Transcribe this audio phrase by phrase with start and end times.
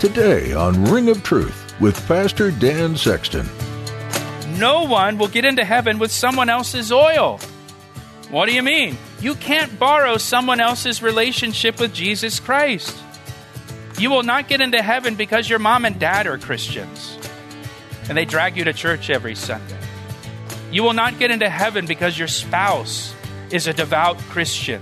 [0.00, 3.46] Today on Ring of Truth with Pastor Dan Sexton.
[4.58, 7.38] No one will get into heaven with someone else's oil.
[8.30, 8.96] What do you mean?
[9.20, 12.96] You can't borrow someone else's relationship with Jesus Christ.
[13.98, 17.18] You will not get into heaven because your mom and dad are Christians
[18.08, 19.76] and they drag you to church every Sunday.
[20.72, 23.14] You will not get into heaven because your spouse
[23.50, 24.80] is a devout Christian.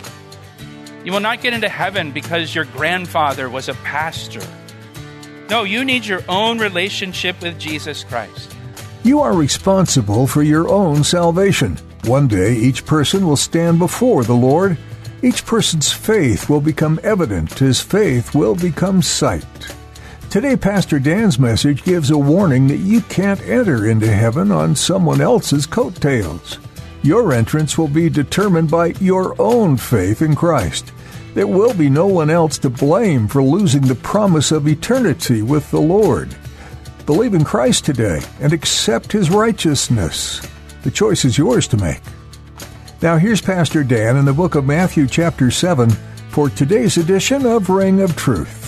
[1.02, 4.46] You will not get into heaven because your grandfather was a pastor.
[5.50, 8.54] No, you need your own relationship with Jesus Christ.
[9.02, 11.78] You are responsible for your own salvation.
[12.04, 14.76] One day, each person will stand before the Lord.
[15.22, 17.58] Each person's faith will become evident.
[17.58, 19.46] His faith will become sight.
[20.28, 25.22] Today, Pastor Dan's message gives a warning that you can't enter into heaven on someone
[25.22, 26.58] else's coattails.
[27.02, 30.92] Your entrance will be determined by your own faith in Christ.
[31.34, 35.70] There will be no one else to blame for losing the promise of eternity with
[35.70, 36.34] the Lord.
[37.06, 40.46] Believe in Christ today and accept His righteousness.
[40.82, 42.00] The choice is yours to make.
[43.00, 45.90] Now, here's Pastor Dan in the book of Matthew, chapter 7,
[46.30, 48.67] for today's edition of Ring of Truth.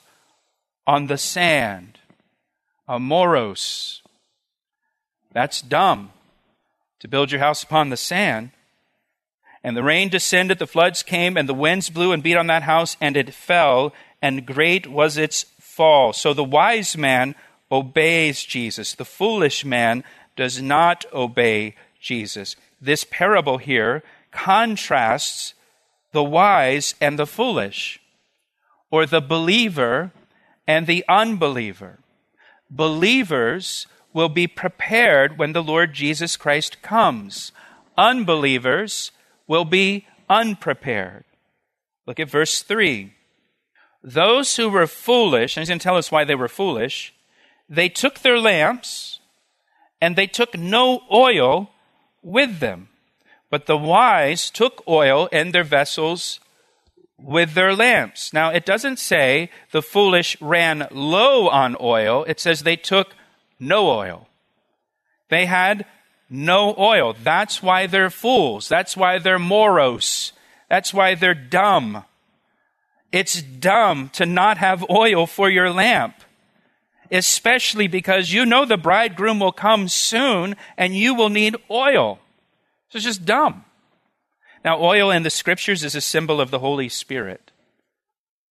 [0.91, 1.99] on the sand.
[2.89, 4.01] Amoros.
[5.31, 6.11] That's dumb
[6.99, 8.51] to build your house upon the sand.
[9.63, 12.63] And the rain descended, the floods came, and the winds blew and beat on that
[12.63, 16.11] house, and it fell, and great was its fall.
[16.11, 17.35] So the wise man
[17.71, 18.93] obeys Jesus.
[18.93, 20.03] The foolish man
[20.35, 22.57] does not obey Jesus.
[22.81, 25.53] This parable here contrasts
[26.11, 28.01] the wise and the foolish,
[28.89, 30.11] or the believer
[30.67, 31.99] and the unbeliever.
[32.69, 37.51] Believers will be prepared when the Lord Jesus Christ comes.
[37.97, 39.11] Unbelievers
[39.47, 41.23] will be unprepared.
[42.05, 43.13] Look at verse 3.
[44.03, 47.13] Those who were foolish, and he's going to tell us why they were foolish,
[47.69, 49.19] they took their lamps
[50.01, 51.71] and they took no oil
[52.23, 52.89] with them.
[53.49, 56.39] But the wise took oil in their vessels
[57.23, 58.33] with their lamps.
[58.33, 63.13] Now, it doesn't say the foolish ran low on oil, it says they took
[63.59, 64.27] no oil.
[65.29, 65.85] They had
[66.29, 67.15] no oil.
[67.21, 68.67] That's why they're fools.
[68.67, 70.33] That's why they're moros.
[70.69, 72.05] That's why they're dumb.
[73.11, 76.15] It's dumb to not have oil for your lamp,
[77.11, 82.19] especially because you know the bridegroom will come soon and you will need oil.
[82.89, 83.65] So it's just dumb.
[84.63, 87.51] Now, oil in the scriptures is a symbol of the Holy Spirit.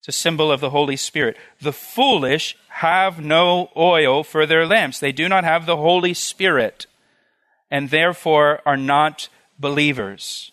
[0.01, 1.37] It's a symbol of the Holy Spirit.
[1.61, 4.99] The foolish have no oil for their lamps.
[4.99, 6.87] They do not have the Holy Spirit
[7.71, 10.53] and therefore are not believers.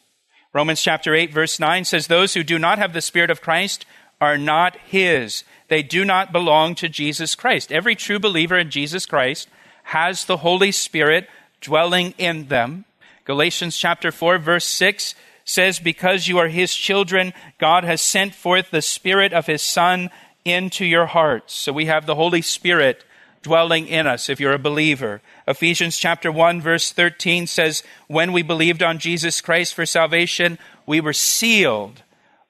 [0.54, 3.86] Romans chapter 8 verse 9 says those who do not have the Spirit of Christ
[4.20, 5.44] are not his.
[5.70, 7.72] They do not belong to Jesus Christ.
[7.72, 9.48] Every true believer in Jesus Christ
[9.84, 11.30] has the Holy Spirit
[11.62, 12.84] dwelling in them.
[13.24, 15.16] Galatians chapter 4 verse 6
[15.48, 20.12] says, Because you are his children, God has sent forth the Spirit of his Son
[20.46, 21.54] into your hearts.
[21.56, 23.04] So we have the Holy Spirit
[23.42, 25.22] dwelling in us if you're a believer.
[25.48, 31.02] Ephesians chapter 1 verse 13 says, When we believed on Jesus Christ for salvation, we
[31.02, 32.04] were sealed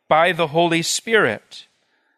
[0.10, 1.68] by the Holy Spirit.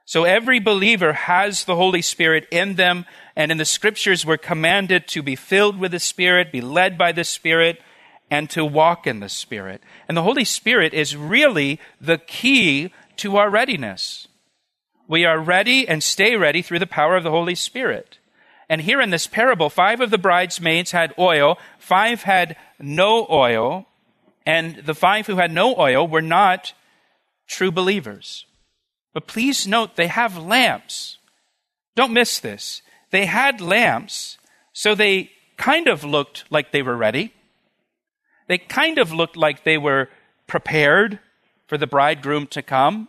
[0.06, 3.06] So every believer has the Holy Spirit in them,
[3.36, 7.12] and in the scriptures we're commanded to be filled with the Spirit, be led by
[7.12, 7.80] the Spirit,
[8.32, 9.82] and to walk in the Spirit.
[10.08, 14.28] And the Holy Spirit is really the key to our readiness.
[15.08, 18.20] We are ready and stay ready through the power of the Holy Spirit.
[18.70, 23.88] And here in this parable, five of the bridesmaids had oil, five had no oil,
[24.46, 26.74] and the five who had no oil were not
[27.48, 28.46] true believers.
[29.14, 31.18] But please note they have lamps.
[31.96, 32.84] Don't miss this.
[33.10, 34.38] They had lamps,
[34.72, 37.34] so they kind of looked like they were ready.
[38.50, 40.10] They kind of looked like they were
[40.48, 41.20] prepared
[41.68, 43.08] for the bridegroom to come.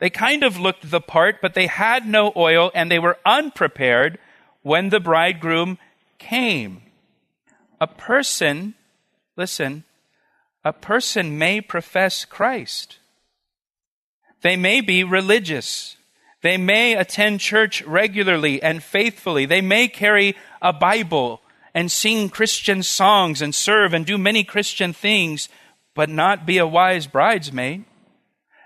[0.00, 4.18] They kind of looked the part, but they had no oil and they were unprepared
[4.62, 5.78] when the bridegroom
[6.18, 6.82] came.
[7.80, 8.74] A person,
[9.36, 9.84] listen,
[10.64, 12.98] a person may profess Christ.
[14.40, 15.96] They may be religious.
[16.40, 19.46] They may attend church regularly and faithfully.
[19.46, 21.42] They may carry a Bible
[21.74, 25.48] and sing Christian songs and serve and do many Christian things,
[25.94, 27.84] but not be a wise bridesmaid.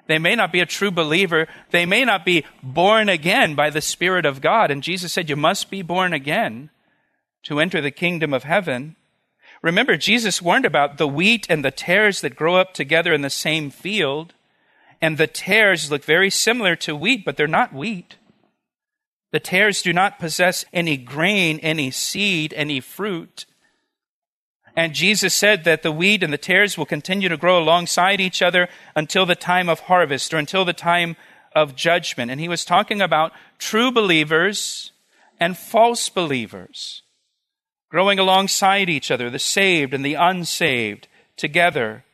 [0.06, 1.48] They may not be a true believer.
[1.70, 4.70] They may not be born again by the Spirit of God.
[4.70, 6.70] And Jesus said, You must be born again
[7.44, 8.96] to enter the kingdom of heaven.
[9.62, 13.30] Remember, Jesus warned about the wheat and the tares that grow up together in the
[13.30, 14.34] same field.
[15.00, 18.16] And the tares look very similar to wheat, but they're not wheat.
[19.36, 23.44] The tares do not possess any grain, any seed, any fruit.
[24.74, 28.40] And Jesus said that the wheat and the tares will continue to grow alongside each
[28.40, 31.16] other until the time of harvest or until the time
[31.54, 32.30] of judgment.
[32.30, 34.92] And he was talking about true believers
[35.38, 37.02] and false believers
[37.90, 42.04] growing alongside each other, the saved and the unsaved together.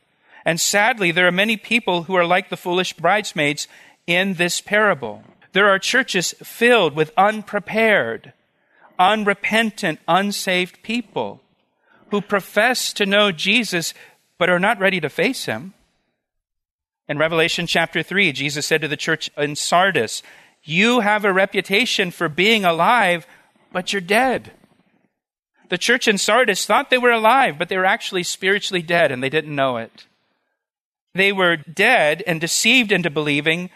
[0.43, 3.69] And sadly, there are many people who are like the foolish bridesmaids
[4.05, 5.23] in this parable.
[5.53, 8.33] There are churches filled with unprepared,
[8.99, 11.41] unrepentant, unsaved people
[12.09, 13.93] who profess to know Jesus
[14.37, 15.73] but are not ready to face him.
[17.07, 20.23] In Revelation chapter 3, Jesus said to the church in Sardis,
[20.63, 23.27] You have a reputation for being alive,
[23.71, 24.53] but you're dead.
[25.69, 29.21] The church in Sardis thought they were alive, but they were actually spiritually dead and
[29.21, 30.07] they didn't know it.
[31.13, 33.69] They were dead and deceived into believing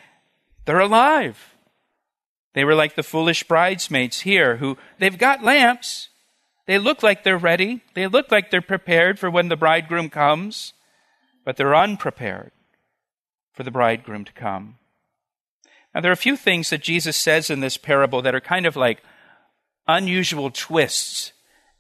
[0.66, 1.54] they're alive.
[2.58, 6.10] They were like the foolish bridesmaids here who they've got lamps,
[6.66, 7.84] they look like they're ready.
[7.94, 10.74] They look like they're prepared for when the bridegroom comes,
[11.46, 12.50] but they're unprepared
[13.54, 14.80] for the bridegroom to come.
[15.94, 18.66] Now, there are a few things that Jesus says in this parable that are kind
[18.66, 19.04] of like
[19.88, 21.34] unusual twists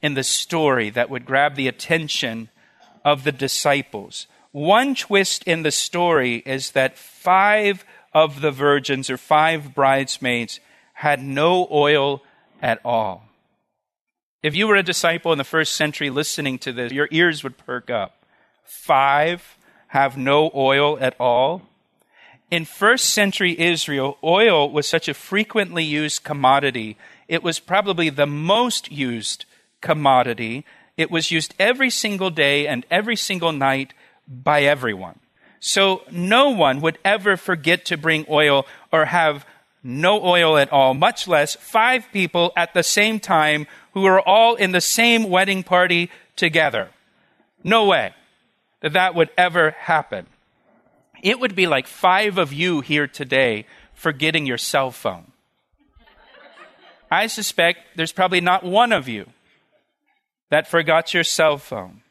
[0.03, 2.49] in the story that would grab the attention
[3.03, 4.27] of the disciples.
[4.51, 7.83] One twist in the story is that five
[8.13, 10.59] of the virgins or five bridesmaids
[10.97, 12.23] had no oil
[12.59, 13.23] at all.
[14.41, 17.55] If you were a disciple in the first century listening to this, your ears would
[17.55, 18.23] perk up.
[18.63, 19.59] Five
[19.89, 21.61] have no oil at all.
[22.49, 26.97] In first century Israel, oil was such a frequently used commodity.
[27.27, 29.45] It was probably the most used
[29.81, 30.65] commodity.
[30.97, 33.93] It was used every single day and every single night
[34.27, 35.19] by everyone.
[35.59, 39.45] So no one would ever forget to bring oil or have
[39.87, 44.55] no oil at all, much less five people at the same time who are all
[44.55, 46.89] in the same wedding party together.
[47.63, 48.13] No way
[48.81, 50.27] that that would ever happen.
[51.23, 55.31] It would be like five of you here today forgetting your cell phone.
[57.09, 59.27] I suspect there's probably not one of you
[60.49, 62.01] that forgot your cell phone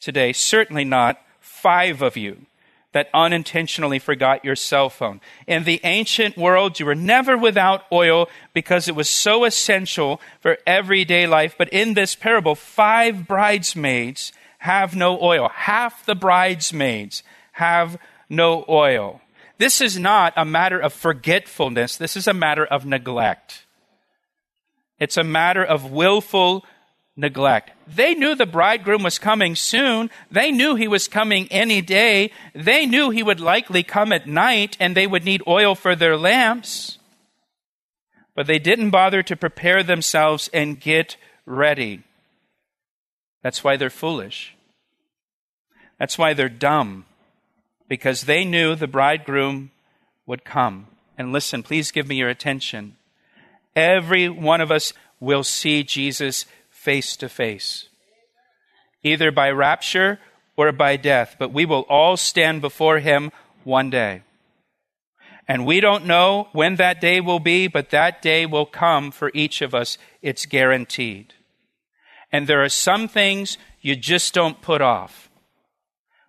[0.00, 0.32] today.
[0.32, 2.46] Certainly not five of you
[2.92, 5.20] that unintentionally forgot your cell phone.
[5.46, 10.58] In the ancient world, you were never without oil because it was so essential for
[10.66, 11.54] everyday life.
[11.58, 15.50] But in this parable, five bridesmaids have no oil.
[15.52, 19.20] Half the bridesmaids have no oil.
[19.58, 21.96] This is not a matter of forgetfulness.
[21.96, 23.66] This is a matter of neglect.
[24.98, 26.64] It's a matter of willful
[27.18, 27.72] neglect.
[27.86, 30.08] They knew the bridegroom was coming soon.
[30.30, 32.30] They knew he was coming any day.
[32.54, 36.16] They knew he would likely come at night and they would need oil for their
[36.16, 36.98] lamps.
[38.36, 42.04] But they didn't bother to prepare themselves and get ready.
[43.42, 44.54] That's why they're foolish.
[45.98, 47.04] That's why they're dumb.
[47.88, 49.72] Because they knew the bridegroom
[50.24, 50.86] would come.
[51.16, 52.94] And listen, please give me your attention.
[53.74, 56.46] Every one of us will see Jesus
[56.78, 57.88] face to face,
[59.02, 60.18] either by rapture
[60.56, 63.32] or by death, but we will all stand before him
[63.64, 64.22] one day.
[65.48, 69.30] And we don't know when that day will be, but that day will come for
[69.34, 69.98] each of us.
[70.22, 71.34] It's guaranteed.
[72.30, 75.30] And there are some things you just don't put off.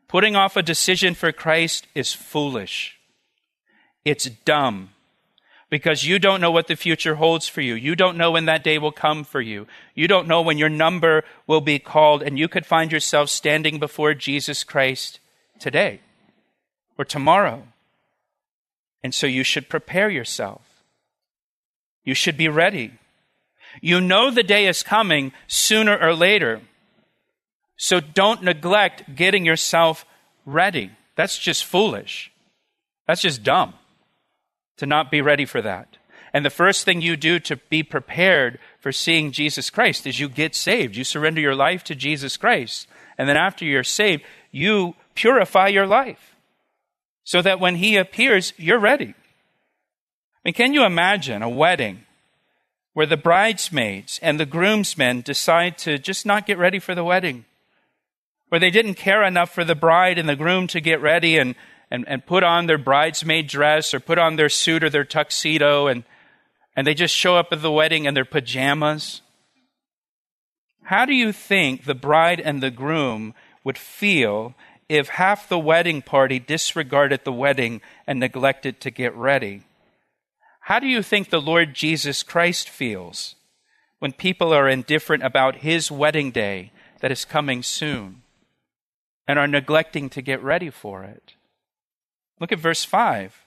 [0.08, 2.98] Putting off a decision for Christ is foolish.
[4.04, 4.92] It's dumb
[5.70, 7.76] because you don't know what the future holds for you.
[7.76, 9.68] You don't know when that day will come for you.
[9.94, 13.80] You don't know when your number will be called, and you could find yourself standing
[13.80, 15.20] before Jesus Christ
[15.60, 16.02] today
[16.98, 17.64] or tomorrow.
[19.04, 20.62] And so you should prepare yourself.
[22.04, 22.94] You should be ready.
[23.82, 26.62] You know the day is coming sooner or later.
[27.78, 30.06] So don't neglect getting yourself
[30.46, 30.92] ready.
[31.16, 32.32] That's just foolish.
[33.06, 33.76] That's just dumb
[34.80, 35.98] to not be ready for that.
[36.34, 40.30] And the first thing you do to be prepared for seeing Jesus Christ is you
[40.30, 40.96] get saved.
[40.96, 42.88] You surrender your life to Jesus Christ.
[43.18, 46.36] And then after you're saved, you purify your life
[47.24, 49.14] so that when He appears, you're ready.
[49.16, 52.06] I mean, can you imagine a wedding
[52.94, 57.46] where the bridesmaids and the groomsmen decide to just not get ready for the wedding?
[58.50, 61.56] Where they didn't care enough for the bride and the groom to get ready and
[61.92, 65.88] and, and put on their bridesmaid dress or put on their suit or their tuxedo
[65.88, 66.04] and,
[66.76, 69.22] and they just show up at the wedding in their pajamas?
[70.84, 74.56] How do you think the bride and the groom would feel
[74.88, 79.64] if half the wedding party disregarded the wedding and neglected to get ready?
[80.62, 83.36] How do you think the Lord Jesus Christ feels
[84.00, 88.24] when people are indifferent about his wedding day that is coming soon
[89.28, 91.34] and are neglecting to get ready for it?
[92.40, 93.44] Look at verse 5.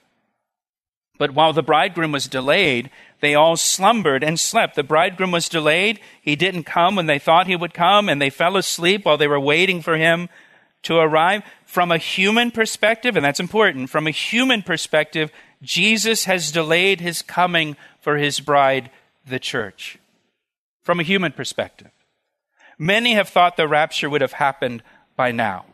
[1.17, 4.75] But while the bridegroom was delayed, they all slumbered and slept.
[4.75, 5.99] The bridegroom was delayed.
[6.21, 9.27] He didn't come when they thought he would come, and they fell asleep while they
[9.27, 10.27] were waiting for him
[10.83, 11.43] to arrive.
[11.65, 15.31] From a human perspective, and that's important, from a human perspective,
[15.61, 18.89] Jesus has delayed his coming for his bride,
[19.25, 19.97] the church.
[20.81, 21.91] From a human perspective.
[22.77, 24.83] Many have thought the rapture would have happened
[25.15, 25.65] by now.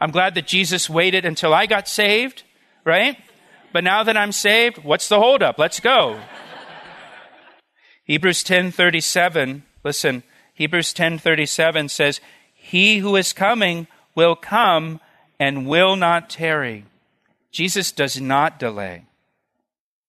[0.00, 2.42] I'm glad that Jesus waited until I got saved,
[2.84, 3.16] right?
[3.72, 5.58] But now that I'm saved, what's the holdup?
[5.58, 6.20] Let's go.
[8.04, 10.22] Hebrews 10:37, listen,
[10.54, 12.20] Hebrews 10:37 says,
[12.54, 15.00] "He who is coming will come
[15.38, 16.84] and will not tarry."
[17.50, 19.04] Jesus does not delay.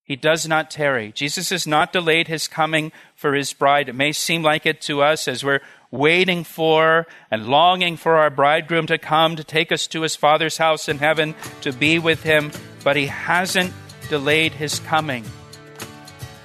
[0.06, 1.10] He does not tarry.
[1.10, 3.88] Jesus has not delayed his coming for his bride.
[3.88, 8.30] It may seem like it to us as we're waiting for and longing for our
[8.30, 12.22] bridegroom to come to take us to his Father's house in heaven to be with
[12.22, 12.50] him,
[12.84, 13.72] but he hasn't
[14.08, 15.24] delayed his coming.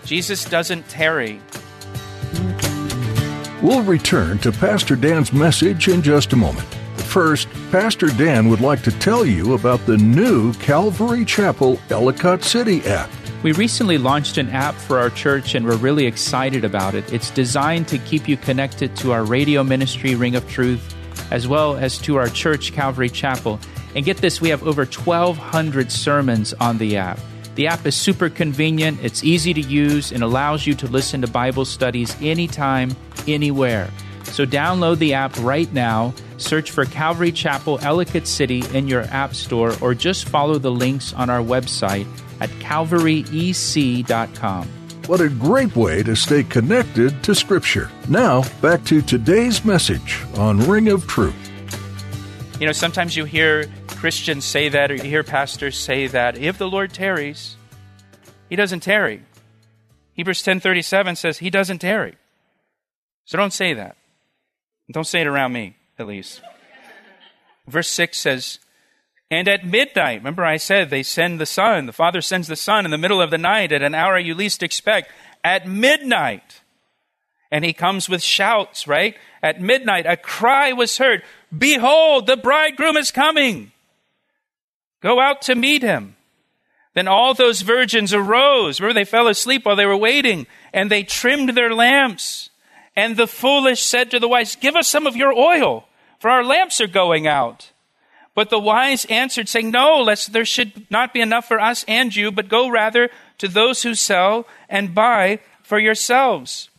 [0.05, 1.39] Jesus doesn't tarry.
[3.61, 6.67] We'll return to Pastor Dan's message in just a moment.
[7.11, 12.81] First, Pastor Dan would like to tell you about the new Calvary Chapel Ellicott City
[12.85, 13.09] app.
[13.43, 17.11] We recently launched an app for our church and we're really excited about it.
[17.11, 20.95] It's designed to keep you connected to our radio ministry, Ring of Truth,
[21.31, 23.59] as well as to our church, Calvary Chapel.
[23.95, 27.19] And get this, we have over 1,200 sermons on the app.
[27.55, 31.27] The app is super convenient, it's easy to use, and allows you to listen to
[31.27, 32.95] Bible studies anytime,
[33.27, 33.89] anywhere.
[34.23, 39.33] So download the app right now, search for Calvary Chapel Ellicott City in your app
[39.33, 42.05] store, or just follow the links on our website
[42.41, 44.67] at calvaryec.com.
[45.07, 47.89] What a great way to stay connected to Scripture.
[48.07, 51.35] Now, back to today's message on Ring of Truth.
[52.59, 56.37] You know, sometimes you hear Christians say that, or you hear pastors say that.
[56.37, 57.55] If the Lord tarries,
[58.49, 59.23] He doesn't tarry.
[60.13, 62.17] Hebrews 10:37 says He doesn't tarry.
[63.25, 63.97] So don't say that.
[64.91, 66.41] Don't say it around me, at least.
[67.67, 68.59] Verse 6 says,
[69.31, 72.83] and at midnight, remember I said they send the Son, the Father sends the Son
[72.83, 75.09] in the middle of the night at an hour you least expect.
[75.41, 76.61] At midnight.
[77.49, 79.15] And he comes with shouts, right?
[79.41, 81.23] At midnight, a cry was heard
[81.57, 83.71] Behold, the bridegroom is coming.
[85.01, 86.17] Go out to meet him.
[86.93, 88.79] Then all those virgins arose.
[88.81, 92.49] Remember, they fell asleep while they were waiting, and they trimmed their lamps.
[92.97, 95.87] And the foolish said to the wise, Give us some of your oil,
[96.19, 97.71] for our lamps are going out.
[98.33, 102.15] But the wise answered, saying, No, lest there should not be enough for us and
[102.15, 103.09] you, but go rather
[103.39, 106.69] to those who sell and buy for yourselves.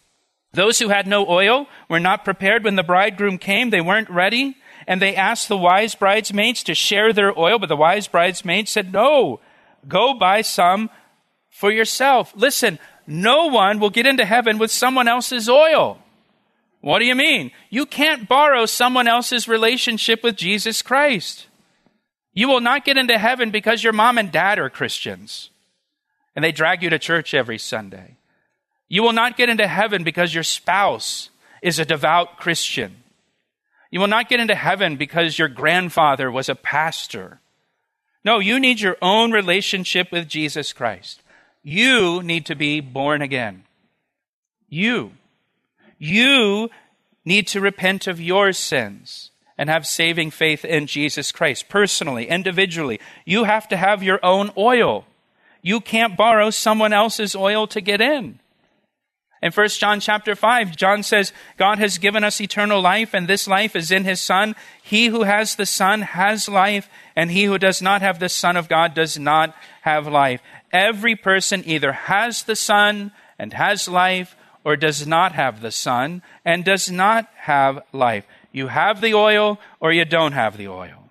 [0.52, 3.70] Those who had no oil were not prepared when the bridegroom came.
[3.70, 4.56] They weren't ready.
[4.86, 8.92] And they asked the wise bridesmaids to share their oil, but the wise bridesmaids said,
[8.92, 9.40] No,
[9.86, 10.90] go buy some
[11.50, 12.32] for yourself.
[12.34, 15.98] Listen, no one will get into heaven with someone else's oil.
[16.82, 17.52] What do you mean?
[17.70, 21.46] You can't borrow someone else's relationship with Jesus Christ.
[22.34, 25.48] You will not get into heaven because your mom and dad are Christians.
[26.34, 28.16] and they drag you to church every Sunday.
[28.88, 31.30] You will not get into heaven because your spouse
[31.62, 32.96] is a devout Christian.
[33.90, 37.40] You will not get into heaven because your grandfather was a pastor.
[38.24, 41.22] No, you need your own relationship with Jesus Christ.
[41.62, 43.64] You need to be born again.
[44.68, 45.12] You.
[46.02, 46.68] You
[47.24, 52.98] need to repent of your sins and have saving faith in Jesus Christ personally, individually.
[53.24, 55.04] You have to have your own oil.
[55.62, 58.40] You can't borrow someone else's oil to get in.
[59.40, 63.46] In 1 John chapter 5, John says, God has given us eternal life, and this
[63.46, 64.56] life is in his Son.
[64.82, 68.56] He who has the Son has life, and he who does not have the Son
[68.56, 70.40] of God does not have life.
[70.72, 76.22] Every person either has the Son and has life, or does not have the Son
[76.44, 78.24] and does not have life.
[78.52, 81.10] You have the oil, or you don't have the oil.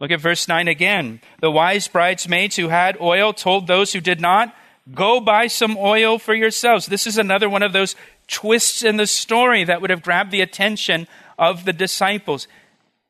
[0.00, 1.20] Look at verse 9 again.
[1.40, 4.54] The wise bridesmaids who had oil told those who did not,
[4.92, 6.86] Go buy some oil for yourselves.
[6.86, 7.94] This is another one of those
[8.26, 11.06] twists in the story that would have grabbed the attention
[11.38, 12.48] of the disciples.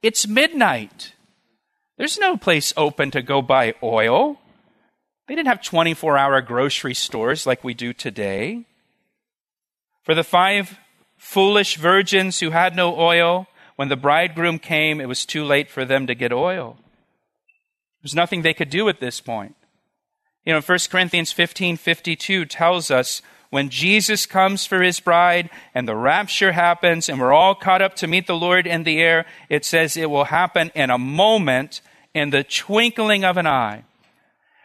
[0.02, 1.14] It's midnight.
[1.96, 4.38] There's no place open to go buy oil.
[5.28, 8.66] They didn't have 24 hour grocery stores like we do today.
[10.02, 10.78] For the five
[11.16, 15.84] foolish virgins who had no oil, when the bridegroom came, it was too late for
[15.84, 16.76] them to get oil.
[18.02, 19.54] There's nothing they could do at this point.
[20.44, 25.86] You know, 1 Corinthians 15 52 tells us when Jesus comes for his bride and
[25.86, 29.24] the rapture happens and we're all caught up to meet the Lord in the air,
[29.48, 31.80] it says it will happen in a moment,
[32.14, 33.84] in the twinkling of an eye.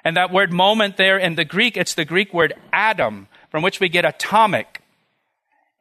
[0.03, 3.79] And that word moment there in the Greek, it's the Greek word atom, from which
[3.79, 4.82] we get atomic.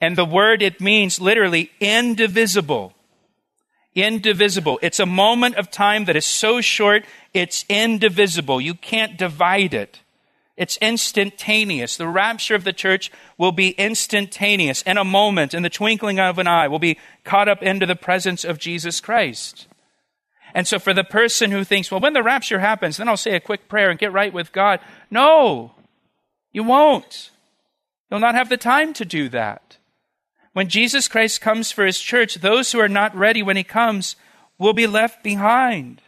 [0.01, 2.95] And the word, it means literally indivisible
[3.97, 4.79] indivisible.
[4.83, 8.61] It's a moment of time that is so short, it's indivisible.
[8.61, 10.03] You can't divide it.
[10.57, 11.97] It's instantaneous.
[11.97, 14.83] The rapture of the church will be instantaneous.
[14.83, 17.97] In a moment, in the twinkling of an eye, will be caught up into the
[17.97, 19.67] presence of Jesus Christ.
[20.55, 23.35] And so for the person who thinks, well, when the rapture happens, then I'll say
[23.35, 24.81] a quick prayer and get right with God.
[25.11, 25.73] No,
[26.53, 27.31] you won't.
[28.11, 29.77] You'll not have the time to do that.
[30.57, 34.17] When Jesus Christ comes for his church, those who are not ready when he comes
[34.57, 36.01] will be left behind.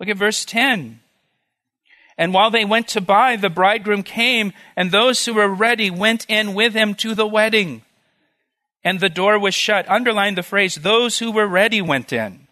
[0.00, 1.00] Look at verse 10.
[2.16, 6.24] And while they went to buy, the bridegroom came, and those who were ready went
[6.26, 7.82] in with him to the wedding.
[8.82, 9.86] And the door was shut.
[9.90, 12.46] Underline the phrase, those who were ready went in.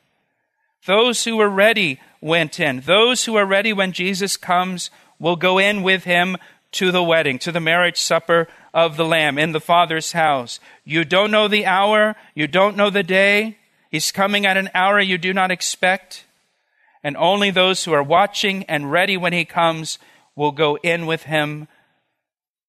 [0.85, 2.81] Those who were ready went in.
[2.81, 6.37] Those who are ready when Jesus comes will go in with him
[6.73, 10.59] to the wedding, to the marriage supper of the Lamb in the Father's house.
[10.85, 13.59] You don't know the hour, you don't know the day.
[13.91, 16.25] He's coming at an hour you do not expect.
[17.05, 19.99] And only those who are watching and ready when he comes
[20.35, 21.69] will go in with him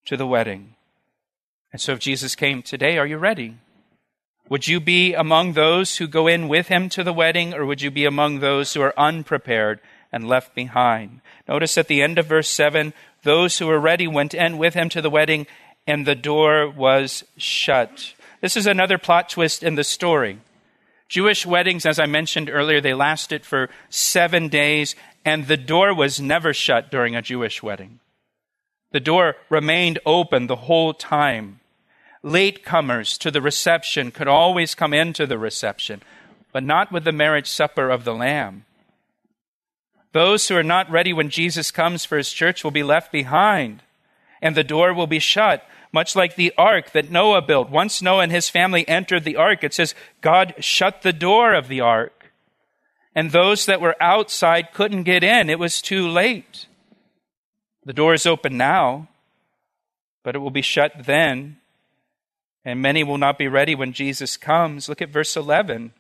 [0.05, 0.75] to the wedding.
[1.71, 3.57] And so if Jesus came today, are you ready?
[4.49, 7.81] Would you be among those who go in with him to the wedding, or would
[7.81, 9.79] you be among those who are unprepared
[10.13, 11.19] and left behind?
[11.49, 14.87] Notice at the end of verse 7 those who were ready went in with him
[14.89, 15.47] to the wedding,
[15.85, 18.13] and the door was shut.
[18.39, 20.39] This is another plot twist in the story.
[21.09, 26.19] Jewish weddings, as I mentioned earlier, they lasted for seven days, and the door was
[26.19, 27.99] never shut during a Jewish wedding.
[28.91, 31.59] The door remained open the whole time.
[32.23, 36.01] Latecomers to the reception could always come into the reception,
[36.51, 38.65] but not with the marriage supper of the Lamb.
[40.13, 43.81] Those who are not ready when Jesus comes for his church will be left behind,
[44.41, 47.69] and the door will be shut, much like the ark that Noah built.
[47.69, 51.67] Once Noah and his family entered the ark, it says God shut the door of
[51.67, 52.31] the ark,
[53.15, 55.49] and those that were outside couldn't get in.
[55.49, 56.67] It was too late.
[57.83, 59.09] The door is open now,
[60.23, 61.57] but it will be shut then,
[62.63, 64.87] and many will not be ready when Jesus comes.
[64.87, 65.91] Look at verse 11.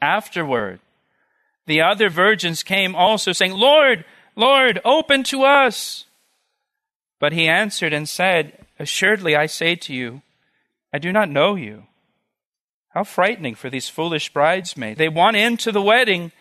[0.00, 0.80] Afterward,
[1.66, 6.04] the other virgins came also, saying, Lord, Lord, open to us.
[7.20, 10.22] But he answered and said, Assuredly I say to you,
[10.92, 11.84] I do not know you.
[12.90, 14.98] How frightening for these foolish bridesmaids.
[14.98, 16.32] They want into the wedding,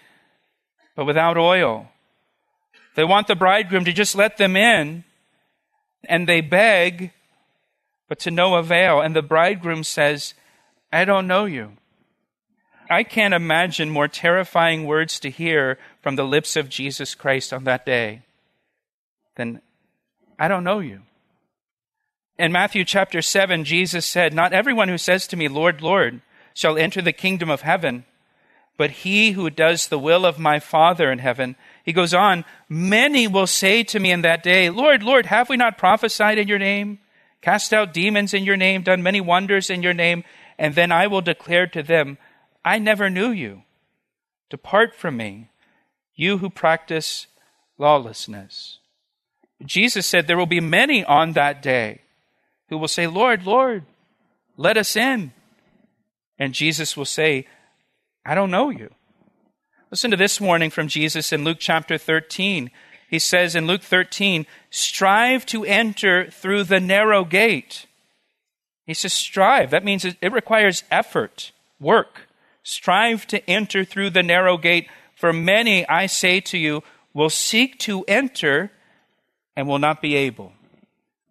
[0.95, 1.89] but without oil.
[2.95, 5.05] They want the bridegroom to just let them in,
[6.05, 7.11] and they beg,
[8.09, 8.99] but to no avail.
[8.99, 10.33] And the bridegroom says,
[10.91, 11.77] I don't know you.
[12.91, 17.63] I can't imagine more terrifying words to hear from the lips of Jesus Christ on
[17.63, 18.23] that day
[19.35, 19.61] than,
[20.37, 21.01] I don't know you.
[22.37, 26.21] In Matthew chapter 7, Jesus said, Not everyone who says to me, Lord, Lord,
[26.53, 28.03] shall enter the kingdom of heaven,
[28.77, 31.55] but he who does the will of my Father in heaven.
[31.85, 35.55] He goes on, Many will say to me in that day, Lord, Lord, have we
[35.55, 36.99] not prophesied in your name,
[37.41, 40.25] cast out demons in your name, done many wonders in your name?
[40.57, 42.17] And then I will declare to them,
[42.63, 43.63] I never knew you.
[44.49, 45.49] Depart from me,
[46.15, 47.27] you who practice
[47.77, 48.79] lawlessness.
[49.65, 52.01] Jesus said there will be many on that day
[52.69, 53.85] who will say, Lord, Lord,
[54.57, 55.31] let us in.
[56.37, 57.47] And Jesus will say,
[58.25, 58.89] I don't know you.
[59.89, 62.71] Listen to this warning from Jesus in Luke chapter 13.
[63.09, 67.85] He says in Luke 13, strive to enter through the narrow gate.
[68.85, 69.69] He says, strive.
[69.71, 72.27] That means it requires effort, work.
[72.63, 74.87] Strive to enter through the narrow gate.
[75.15, 78.71] For many, I say to you, will seek to enter
[79.55, 80.53] and will not be able.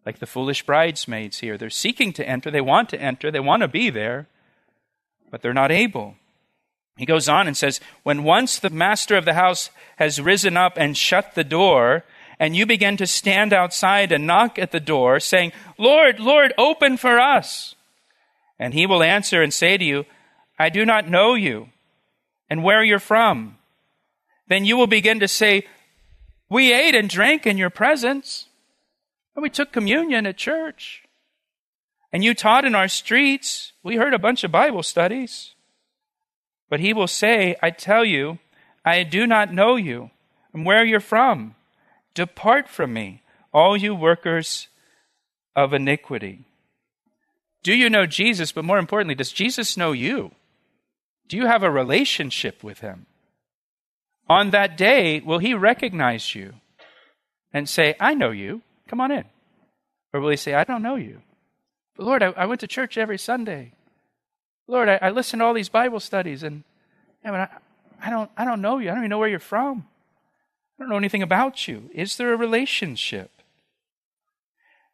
[0.04, 1.56] Like the foolish bridesmaids here.
[1.56, 2.50] They're seeking to enter.
[2.50, 3.30] They want to enter.
[3.30, 4.26] They want to be there,
[5.30, 6.16] but they're not able.
[6.96, 10.74] He goes on and says, When once the master of the house has risen up
[10.76, 12.04] and shut the door,
[12.38, 16.96] and you begin to stand outside and knock at the door, saying, Lord, Lord, open
[16.96, 17.74] for us.
[18.58, 20.04] And he will answer and say to you,
[20.60, 21.70] I do not know you,
[22.50, 23.56] and where you're from.
[24.46, 25.66] Then you will begin to say,
[26.50, 28.44] We ate and drank in your presence,
[29.34, 31.04] and we took communion at church.
[32.12, 33.72] And you taught in our streets.
[33.82, 35.54] We heard a bunch of Bible studies.
[36.68, 38.38] But he will say, I tell you,
[38.84, 40.10] I do not know you,
[40.52, 41.54] and where you're from.
[42.12, 44.68] Depart from me, all you workers
[45.56, 46.44] of iniquity.
[47.62, 48.52] Do you know Jesus?
[48.52, 50.32] But more importantly, does Jesus know you?
[51.30, 53.06] Do you have a relationship with him?
[54.28, 56.54] On that day, will he recognize you
[57.52, 59.24] and say, I know you, come on in?
[60.12, 61.22] Or will he say, I don't know you?
[61.96, 63.74] But Lord, I, I went to church every Sunday.
[64.66, 66.64] Lord, I, I listened to all these Bible studies, and
[67.24, 67.48] yeah, but I,
[68.08, 68.88] I, don't, I don't know you.
[68.88, 69.86] I don't even know where you're from.
[70.78, 71.90] I don't know anything about you.
[71.94, 73.30] Is there a relationship?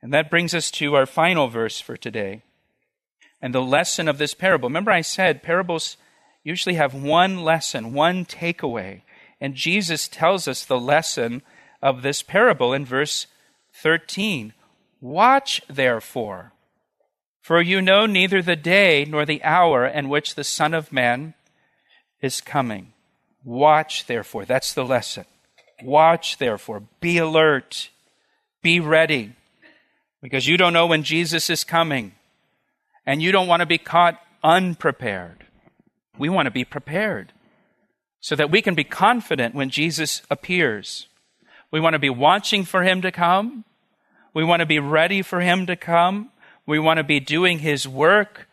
[0.02, 2.42] And that brings us to our final verse for today
[3.40, 4.68] and the lesson of this parable.
[4.68, 5.96] Remember, I said parables
[6.46, 9.02] usually have one lesson, one takeaway.
[9.40, 11.42] And Jesus tells us the lesson
[11.82, 13.26] of this parable in verse
[13.74, 14.52] 13.
[15.00, 16.52] Watch, therefore,
[17.42, 21.34] for you know neither the day nor the hour in which the Son of Man
[22.22, 22.92] is coming.
[23.44, 24.44] Watch, therefore.
[24.44, 25.24] That's the lesson.
[25.82, 26.84] Watch, therefore.
[27.00, 27.90] Be alert.
[28.62, 29.34] Be ready.
[30.22, 32.12] Because you don't know when Jesus is coming.
[33.04, 35.46] And you don't want to be caught unprepared.
[36.18, 37.32] We want to be prepared
[38.20, 41.08] so that we can be confident when Jesus appears.
[41.70, 43.64] We want to be watching for him to come.
[44.34, 46.30] We want to be ready for him to come.
[46.66, 48.48] We want to be doing his work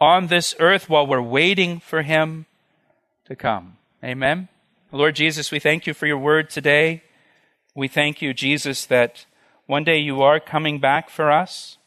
[0.00, 2.46] on this earth while we're waiting for him
[3.26, 3.76] to come.
[4.02, 4.48] Amen.
[4.92, 7.02] Lord Jesus, we thank you for your word today.
[7.74, 9.26] We thank you, Jesus, that
[9.66, 11.78] one day you are coming back for us.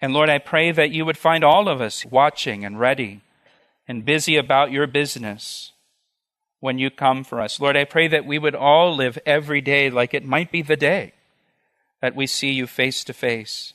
[0.00, 3.22] And Lord, I pray that you would find all of us watching and ready
[3.88, 5.72] and busy about your business
[6.60, 7.60] when you come for us.
[7.60, 10.76] Lord, I pray that we would all live every day like it might be the
[10.76, 11.12] day
[12.00, 13.72] that we see you face to face.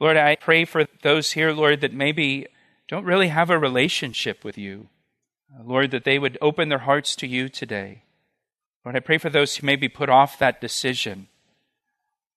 [0.00, 2.46] Lord, I pray for those here, Lord, that maybe
[2.88, 4.88] don't really have a relationship with you.
[5.62, 8.02] Lord, that they would open their hearts to you today.
[8.84, 11.28] Lord, I pray for those who maybe put off that decision.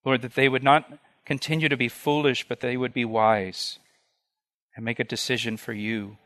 [0.05, 3.79] Lord, that they would not continue to be foolish, but they would be wise
[4.75, 6.17] and make a decision for you.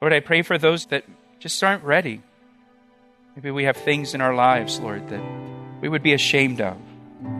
[0.00, 1.04] Lord, I pray for those that
[1.38, 2.22] just aren't ready.
[3.36, 5.22] Maybe we have things in our lives, Lord, that
[5.80, 6.76] we would be ashamed of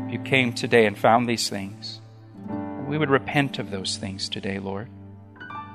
[0.07, 2.01] if you came today and found these things.
[2.89, 4.89] We would repent of those things today, Lord.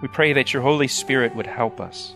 [0.01, 2.13] We pray that your Holy Spirit would help us.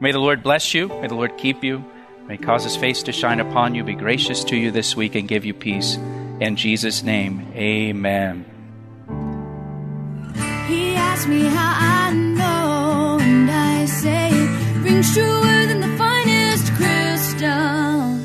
[0.00, 0.88] May the Lord bless you.
[0.88, 1.84] May the Lord keep you.
[2.26, 5.26] May cause his face to shine upon you, be gracious to you this week, and
[5.26, 5.96] give you peace.
[6.40, 8.44] In Jesus' name, amen.
[10.68, 12.27] He asked me how I
[15.12, 18.18] truer than the finest crystal.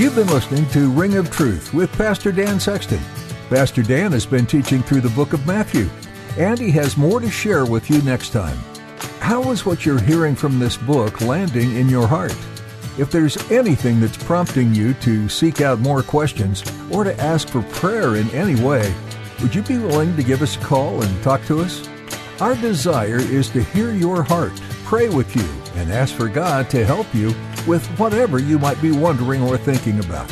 [0.00, 3.00] You've been listening to Ring of Truth with Pastor Dan Sexton.
[3.48, 5.88] Pastor Dan has been teaching through the book of Matthew,
[6.38, 8.56] and he has more to share with you next time.
[9.20, 12.36] How is what you're hearing from this book landing in your heart?
[12.98, 17.62] If there's anything that's prompting you to seek out more questions or to ask for
[17.62, 18.94] prayer in any way,
[19.40, 21.88] would you be willing to give us a call and talk to us?
[22.40, 24.52] Our desire is to hear your heart,
[24.84, 27.34] pray with you, and ask for God to help you
[27.66, 30.30] with whatever you might be wondering or thinking about.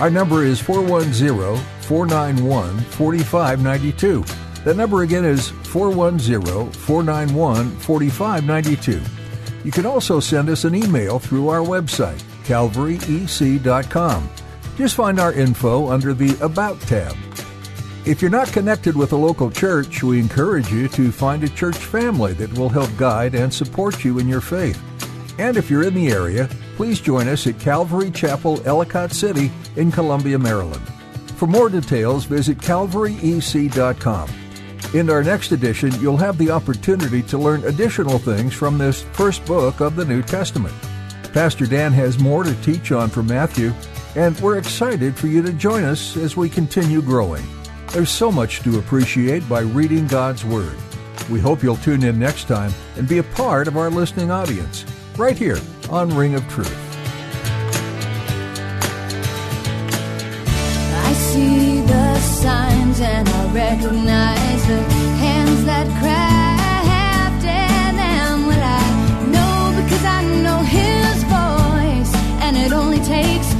[0.00, 4.24] Our number is 410 491 4592.
[4.64, 9.02] That number again is 410 491 4592.
[9.64, 14.30] You can also send us an email through our website, calvaryec.com.
[14.76, 17.14] Just find our info under the About tab.
[18.06, 21.76] If you're not connected with a local church, we encourage you to find a church
[21.76, 24.82] family that will help guide and support you in your faith.
[25.38, 29.92] And if you're in the area, please join us at Calvary Chapel, Ellicott City in
[29.92, 30.82] Columbia, Maryland.
[31.36, 34.30] For more details, visit calvaryec.com.
[34.94, 39.44] In our next edition, you'll have the opportunity to learn additional things from this first
[39.44, 40.74] book of the New Testament.
[41.34, 43.74] Pastor Dan has more to teach on from Matthew,
[44.16, 47.44] and we're excited for you to join us as we continue growing.
[47.92, 50.76] There's so much to appreciate by reading God's Word.
[51.28, 54.84] We hope you'll tune in next time and be a part of our listening audience,
[55.18, 55.58] right here
[55.90, 56.72] on Ring of Truth.
[60.94, 64.82] I see the signs and I recognize the
[65.18, 68.46] hands that crafted them.
[68.46, 73.59] Well, I know because I know His voice, and it only takes